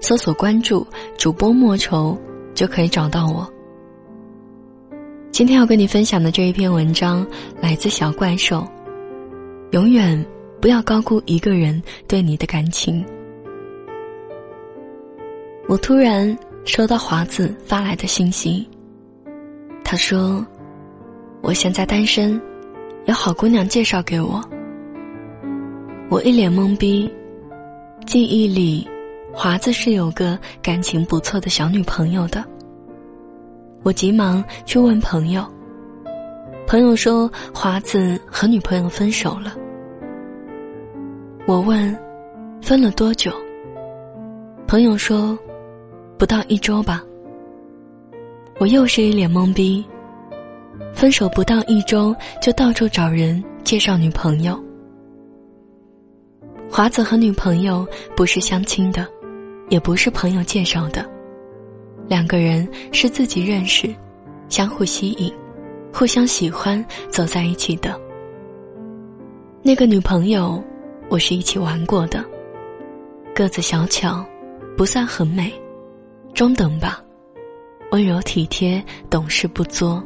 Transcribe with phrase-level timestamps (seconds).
[0.00, 0.86] 搜索关注
[1.16, 2.18] 主播莫愁，
[2.54, 3.46] 就可以找到我。
[5.30, 7.26] 今天要跟你分享的这一篇文章
[7.60, 8.66] 来自小怪兽。
[9.70, 10.26] 永远
[10.60, 13.04] 不要高估一个人对你的感情。
[15.68, 18.68] 我突然收到华子发来的信息，
[19.84, 20.44] 他说
[21.40, 22.40] ：“我现在单身，
[23.04, 24.42] 有好姑娘介绍给我。”
[26.10, 27.08] 我一脸懵逼，
[28.06, 28.88] 记忆里。
[29.32, 32.44] 华子是有个感情不错的小女朋友的。
[33.82, 35.46] 我急忙去问朋友，
[36.66, 39.54] 朋友说华子和女朋友分手了。
[41.46, 41.96] 我问，
[42.60, 43.32] 分了多久？
[44.66, 45.38] 朋友说，
[46.18, 47.02] 不到一周吧。
[48.58, 49.82] 我又是一脸懵逼，
[50.92, 54.62] 分手不到一周就到处找人介绍女朋友。
[56.70, 59.08] 华子和女朋友不是相亲的。
[59.70, 61.08] 也不是朋友介绍的，
[62.08, 63.88] 两个人是自己认识，
[64.48, 65.32] 相互吸引，
[65.92, 67.98] 互相喜欢，走在一起的。
[69.62, 70.62] 那个女朋友，
[71.08, 72.24] 我是一起玩过的，
[73.34, 74.24] 个子小巧，
[74.76, 75.52] 不算很美，
[76.34, 77.00] 中等吧，
[77.92, 80.02] 温柔体贴，懂事不作，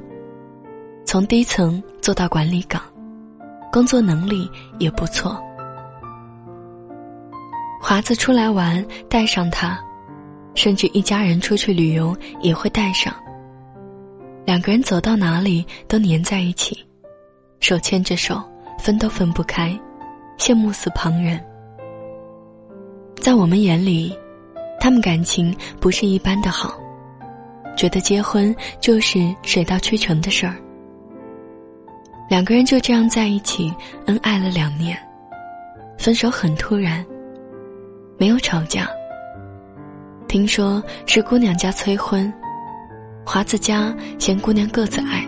[1.07, 2.83] 从低层做到管理岗，
[3.73, 5.43] 工作能力也不错。
[7.87, 9.79] 华子出来玩，带上他，
[10.55, 13.15] 甚至一家人出去旅游也会带上。
[14.47, 16.83] 两个人走到哪里都黏在一起，
[17.61, 18.43] 手牵着手，
[18.79, 19.79] 分都分不开，
[20.39, 21.39] 羡慕死旁人。
[23.21, 24.17] 在我们眼里，
[24.81, 26.81] 他们感情不是一般的好，
[27.77, 30.57] 觉得结婚就是水到渠成的事儿。
[32.31, 33.71] 两个人就这样在一起，
[34.07, 34.97] 恩爱了两年，
[35.99, 37.05] 分手很突然。
[38.17, 38.89] 没有吵架。
[40.29, 42.33] 听说是姑娘家催婚，
[43.25, 45.27] 华子家嫌姑娘个子矮。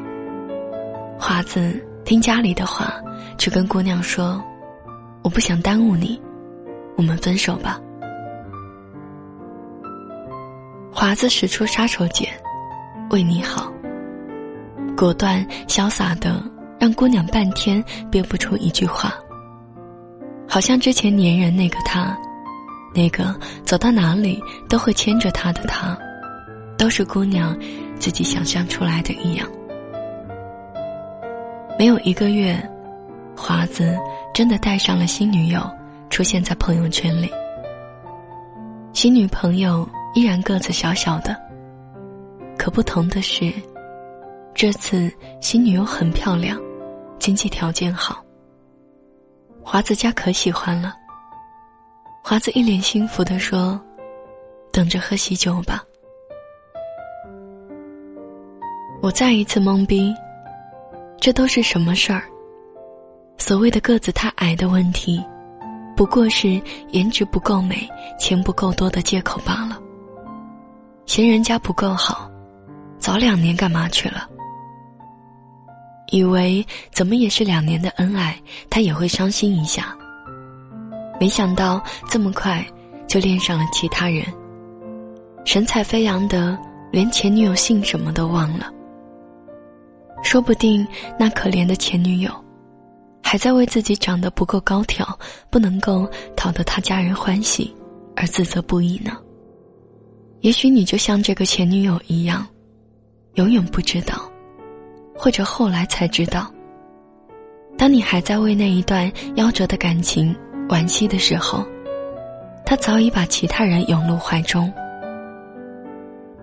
[1.19, 2.95] 华子听家里的话，
[3.39, 4.43] 去跟姑娘说
[5.23, 6.21] ：“我不想耽误你，
[6.97, 7.81] 我们分手吧。”
[10.93, 12.29] 华子使出杀手锏，
[13.11, 13.73] 为你好。
[14.97, 16.43] 果断潇洒的
[16.79, 19.15] 让姑娘半天憋不出一句话，
[20.49, 22.17] 好像之前粘人那个他。
[22.97, 25.97] 那个走到哪里都会牵着他的他，
[26.79, 27.55] 都是姑娘
[27.99, 29.47] 自己想象出来的一样。
[31.79, 32.59] 没有一个月，
[33.37, 33.95] 华子
[34.33, 35.61] 真的带上了新女友，
[36.09, 37.31] 出现在朋友圈里。
[38.95, 41.37] 新女朋友依然个子小小的，
[42.57, 43.53] 可不同的是，
[44.55, 45.13] 这次
[45.43, 46.59] 新女友很漂亮，
[47.19, 48.25] 经济条件好。
[49.63, 50.95] 华子家可喜欢了。
[52.29, 53.81] 华子一脸幸福的说
[54.73, 55.85] ：“等着喝喜酒吧。”
[59.01, 60.13] 我再一次懵逼，
[61.21, 62.25] 这都是什么事儿？
[63.39, 65.25] 所谓的个子太矮的问题，
[65.97, 66.61] 不过是
[66.91, 67.89] 颜值不够美、
[68.19, 69.81] 钱不够多的借口罢了。
[71.07, 72.29] 嫌人家不够好，
[72.99, 74.29] 早两年干嘛去了？
[76.11, 78.37] 以为怎么也是两年的恩爱，
[78.69, 79.96] 他也会伤心一下。
[81.19, 82.65] 没想到这么快
[83.07, 84.25] 就恋上了其他人，
[85.45, 86.59] 神采飞扬的
[86.91, 88.71] 连前女友姓什么都忘了。
[90.23, 90.87] 说不定
[91.19, 92.31] 那可怜的前女友，
[93.23, 95.07] 还在为自己长得不够高挑，
[95.49, 97.75] 不能够讨得他家人欢喜
[98.15, 99.13] 而自责不已呢。
[100.41, 102.47] 也许你就像这个前女友一样，
[103.35, 104.31] 永远不知道，
[105.17, 106.53] 或者后来才知道。
[107.79, 110.37] 当你还在为那一段夭折的感情。
[110.69, 111.65] 惋惜的时候，
[112.65, 114.73] 他早已把其他人拥入怀中。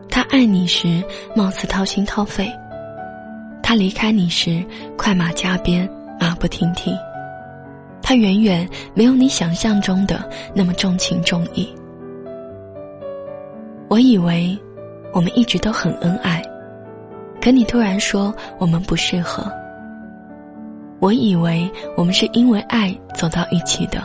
[0.09, 1.03] 他爱你时，
[1.35, 2.45] 貌似掏心掏肺；
[3.61, 4.63] 他离开你时，
[4.97, 5.89] 快马加鞭，
[6.19, 6.95] 马不停蹄。
[8.01, 10.23] 他远远没有你想象中的
[10.53, 11.73] 那么重情重义。
[13.89, 14.57] 我以为
[15.11, 16.41] 我们一直都很恩爱，
[17.41, 19.51] 可你突然说我们不适合。
[21.03, 24.01] 我以为我们是因为爱走到一起的。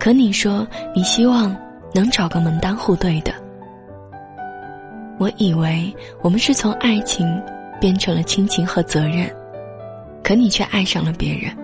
[0.00, 1.56] 可你说你希望
[1.94, 3.32] 能找个门当户对的，
[5.16, 7.40] 我以为我们是从爱情
[7.80, 9.32] 变成了亲情和责任，
[10.24, 11.56] 可你却爱上了别人。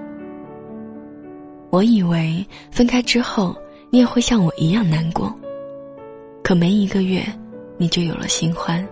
[1.70, 3.56] 我以为分开之后
[3.90, 5.34] 你也会像我一样难过，
[6.44, 7.24] 可没一个月
[7.76, 8.86] 你就有了新欢。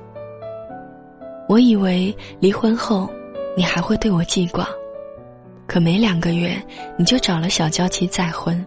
[1.48, 3.08] 我以为离婚后
[3.56, 4.68] 你还会对我记挂，
[5.70, 6.60] 可没两个月
[6.96, 8.66] 你就找了小娇妻再婚。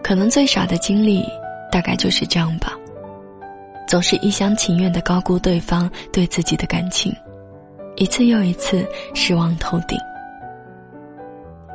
[0.00, 1.24] 可能最傻的经历
[1.72, 2.72] 大概就是这样吧。
[3.88, 7.12] 总是一厢情愿的高估对方对自己的感情，
[7.96, 9.98] 一次又一次失望透顶。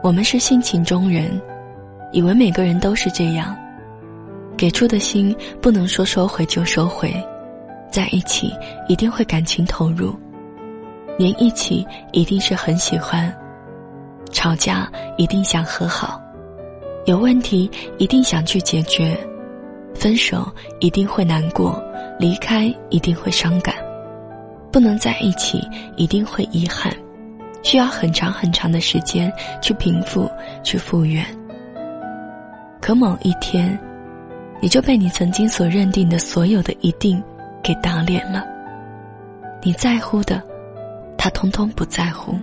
[0.02, 1.30] 我们是性情中人，
[2.14, 3.54] 以为每个人都是这样，
[4.56, 7.14] 给出的心不能说收回就收回，
[7.92, 8.54] 在一起
[8.88, 10.18] 一定会感情投入，
[11.22, 13.32] 连一起一定是很喜欢，
[14.32, 16.20] 吵架一定想和好，
[17.06, 17.70] 有问题
[18.00, 19.16] 一定想去解决。
[19.94, 21.80] 分手一定会难过，
[22.18, 23.76] 离开一定会伤感，
[24.72, 25.62] 不能在一起
[25.96, 26.92] 一定会遗憾，
[27.62, 29.32] 需要很长很长的时间
[29.62, 30.28] 去平复、
[30.64, 31.24] 去复原。
[32.80, 33.78] 可某一天，
[34.60, 37.22] 你就被你曾经所认定的所有的一定
[37.62, 38.44] 给打脸了。
[39.62, 40.42] 你在乎的，
[41.24, 42.36] 他通通不在乎。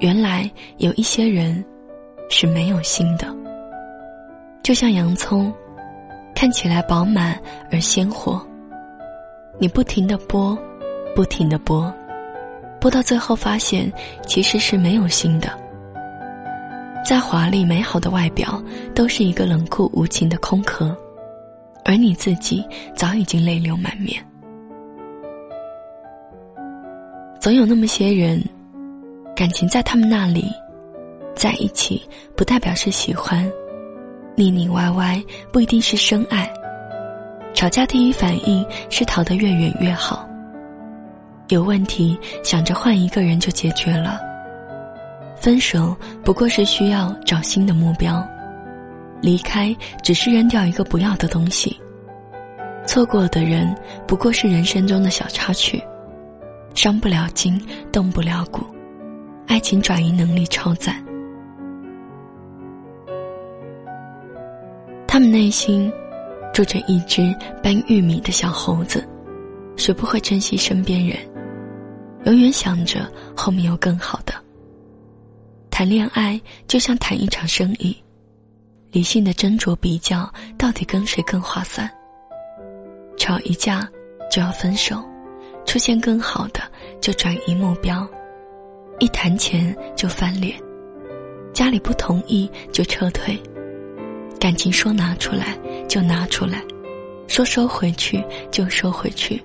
[0.00, 1.64] 原来有一些人
[2.28, 3.32] 是没有心的，
[4.64, 5.52] 就像洋葱。
[6.34, 7.38] 看起来饱满
[7.70, 8.44] 而鲜活，
[9.60, 10.58] 你不停的剥，
[11.14, 11.92] 不停的剥，
[12.80, 13.92] 剥到最后发现
[14.26, 15.52] 其实是没有心的。
[17.04, 18.60] 再华丽美好的外表，
[18.92, 20.96] 都是一个冷酷无情的空壳，
[21.84, 22.64] 而你自己
[22.96, 24.20] 早已经泪流满面。
[27.40, 28.38] 总有那么些人，
[29.34, 30.44] 感情在他们那里，
[31.34, 32.02] 在一起
[32.36, 33.50] 不代表是喜欢。
[34.36, 35.18] 腻腻歪歪
[35.50, 36.52] 不一定是深爱，
[37.54, 40.28] 吵架第一反应是逃得越远越好。
[41.48, 44.20] 有问题想着换一个人就解决了，
[45.34, 48.22] 分手不过是需要找新的目标，
[49.22, 51.74] 离开只是扔掉一个不要的东西，
[52.86, 53.74] 错过的人
[54.06, 55.82] 不过是人生中的小插曲，
[56.74, 57.60] 伤不了筋，
[57.92, 58.64] 动不了骨，
[59.46, 61.04] 爱情转移能力超赞。
[65.06, 65.92] 他们内心
[66.54, 69.06] 住着一只搬玉米的小猴子，
[69.76, 71.18] 学不会珍惜身边人，
[72.24, 74.32] 永远想着后面有更好的。
[75.70, 77.96] 谈恋爱就像谈一场生意，
[78.92, 81.90] 理性的斟酌比较，到底跟谁更划算。
[83.16, 83.86] 吵一架
[84.30, 85.02] 就要分手，
[85.70, 86.60] 出现更好的
[87.00, 88.04] 就转移目标，
[88.98, 90.60] 一谈钱就翻脸，
[91.52, 93.40] 家里不同意就撤退。
[94.40, 95.56] 感情说拿出来
[95.86, 96.60] 就拿出来，
[97.28, 98.20] 说收回去
[98.50, 99.40] 就收回去。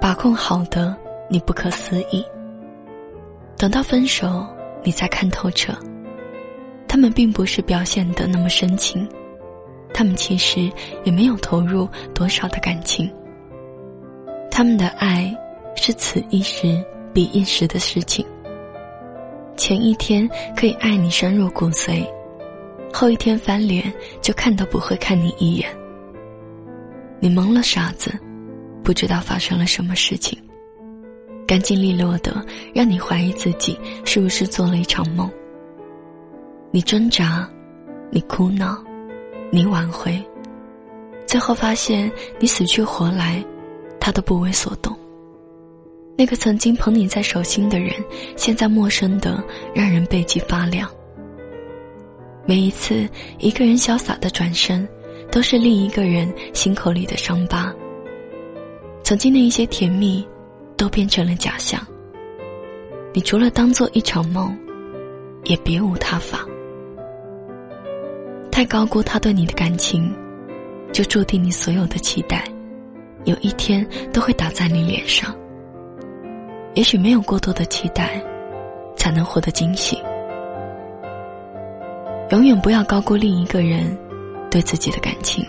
[0.00, 0.96] 把控好的
[1.28, 2.24] 你不可思议。
[3.58, 4.46] 等到分手，
[4.82, 5.74] 你才看透彻，
[6.88, 9.06] 他们并不是表现的那么深情，
[9.92, 10.72] 他们其实
[11.04, 13.12] 也没有投入多少的感情。
[14.54, 15.34] 他们的爱
[15.76, 16.84] 是此一时
[17.14, 18.24] 彼一时的事情。
[19.56, 22.06] 前一天可以爱你深入骨髓。
[22.92, 23.90] 后一天翻脸，
[24.20, 25.66] 就看都不会看你一眼。
[27.18, 28.12] 你蒙了傻子，
[28.84, 30.38] 不知道发生了什么事情。
[31.46, 32.44] 干净利落的，
[32.74, 35.30] 让你怀疑自己是不是做了一场梦。
[36.70, 37.48] 你挣扎，
[38.10, 38.84] 你哭闹，
[39.50, 40.22] 你挽回，
[41.26, 43.42] 最后发现你死去活来，
[44.02, 44.92] 他都不为所动。
[46.18, 47.94] 那个曾经捧你在手心的人，
[48.36, 49.40] 现在陌生的，
[49.72, 50.90] 让人背脊发凉。
[52.44, 54.86] 每一次一个人潇洒的转身，
[55.30, 57.72] 都是另一个人心口里的伤疤。
[59.04, 60.26] 曾经的一些甜蜜，
[60.76, 61.80] 都变成了假象。
[63.14, 64.52] 你除了当做一场梦，
[65.44, 66.44] 也别无他法。
[68.50, 70.12] 太高估他对你的感情，
[70.92, 72.44] 就注定你所有的期待，
[73.24, 75.34] 有一天都会打在你脸上。
[76.74, 78.22] 也许没有过多的期待，
[78.96, 80.02] 才能获得惊喜。
[82.30, 83.96] 永远不要高估另一个人
[84.50, 85.46] 对自己的感情，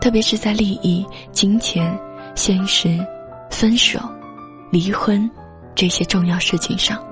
[0.00, 1.98] 特别是在利益、金钱、
[2.36, 3.04] 现实、
[3.50, 3.98] 分手、
[4.70, 5.28] 离婚
[5.74, 7.02] 这些重要事情上。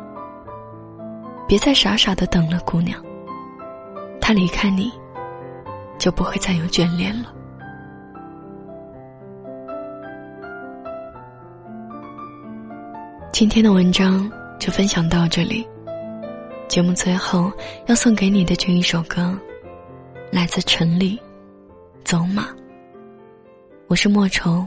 [1.49, 2.99] 别再傻傻的等了，姑娘。
[4.21, 4.93] 他离开你，
[5.99, 7.35] 就不会再有眷恋了。
[13.33, 15.67] 今天的文章就分享到这里。
[16.69, 17.51] 节目最后
[17.87, 19.35] 要送给你的这一首歌，
[20.31, 21.17] 来自陈粒，
[22.05, 22.43] 《走马》。
[23.87, 24.67] 我是莫愁，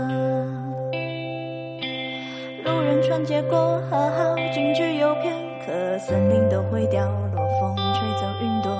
[3.11, 3.57] 路人穿街过
[3.89, 7.03] 河，好景只有片刻，森林都会掉
[7.35, 8.71] 落，风吹走云朵。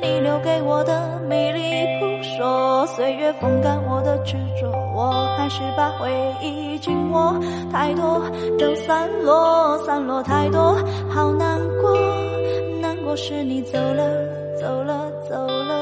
[0.00, 1.60] 你留给我的迷离
[2.00, 6.10] 扑朔，岁月风干我的执着，我还是把回
[6.42, 7.38] 忆紧握。
[7.70, 8.20] 太多
[8.58, 10.76] 都散落，散落太多，
[11.08, 11.96] 好难过，
[12.80, 14.04] 难过是你走了，
[14.60, 15.81] 走了，走了，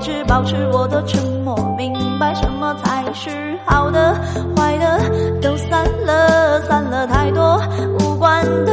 [0.00, 4.14] 只保持我的沉默，明白什么才是好的，
[4.56, 5.00] 坏的
[5.40, 7.60] 都散了，散了太多
[7.98, 8.72] 无关的，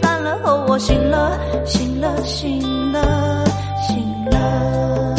[0.00, 1.32] 散了后我醒了，
[1.64, 3.44] 醒了，醒了，
[3.82, 5.14] 醒了。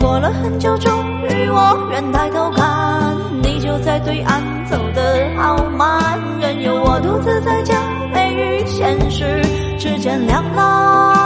[0.00, 0.92] 过了很久，终
[1.24, 7.74] 于我愿抬头看，你就在对岸，走得好慢，任由我独自在家，
[8.12, 9.42] 美与现实
[9.78, 11.25] 之间两难。